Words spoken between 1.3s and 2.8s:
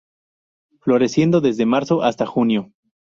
desde marzo hasta junio.